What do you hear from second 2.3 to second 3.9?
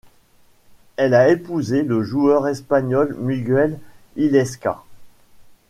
espagnol Miguel